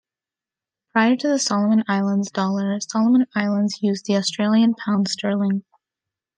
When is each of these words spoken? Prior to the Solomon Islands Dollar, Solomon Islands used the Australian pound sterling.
Prior 0.93 1.15
to 1.15 1.27
the 1.27 1.37
Solomon 1.37 1.83
Islands 1.87 2.31
Dollar, 2.31 2.79
Solomon 2.79 3.27
Islands 3.35 3.83
used 3.83 4.07
the 4.07 4.15
Australian 4.15 4.73
pound 4.73 5.07
sterling. 5.07 5.63